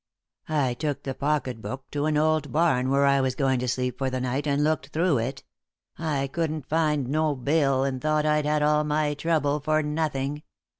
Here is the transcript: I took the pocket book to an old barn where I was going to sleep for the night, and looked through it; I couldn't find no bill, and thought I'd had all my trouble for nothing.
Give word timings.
I 0.49 0.73
took 0.73 1.03
the 1.03 1.13
pocket 1.13 1.61
book 1.61 1.85
to 1.91 2.07
an 2.07 2.17
old 2.17 2.51
barn 2.51 2.89
where 2.89 3.05
I 3.05 3.21
was 3.21 3.35
going 3.35 3.59
to 3.59 3.67
sleep 3.67 3.99
for 3.99 4.09
the 4.09 4.19
night, 4.19 4.47
and 4.47 4.63
looked 4.63 4.87
through 4.87 5.19
it; 5.19 5.43
I 5.95 6.25
couldn't 6.25 6.67
find 6.67 7.07
no 7.07 7.35
bill, 7.35 7.83
and 7.83 8.01
thought 8.01 8.25
I'd 8.25 8.47
had 8.47 8.63
all 8.63 8.83
my 8.83 9.13
trouble 9.13 9.59
for 9.59 9.83
nothing. 9.83 10.41